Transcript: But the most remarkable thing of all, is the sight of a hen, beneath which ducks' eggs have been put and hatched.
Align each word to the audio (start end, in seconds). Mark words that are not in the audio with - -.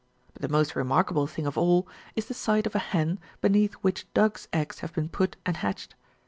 But 0.33 0.41
the 0.41 0.49
most 0.49 0.75
remarkable 0.75 1.27
thing 1.27 1.45
of 1.45 1.59
all, 1.59 1.87
is 2.15 2.25
the 2.25 2.33
sight 2.33 2.65
of 2.65 2.73
a 2.73 2.79
hen, 2.79 3.19
beneath 3.39 3.73
which 3.83 4.11
ducks' 4.15 4.47
eggs 4.51 4.79
have 4.79 4.93
been 4.93 5.09
put 5.09 5.37
and 5.45 5.57
hatched. 5.57 5.93